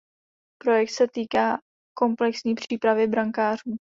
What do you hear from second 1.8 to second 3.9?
komplexní přípravy brankářů.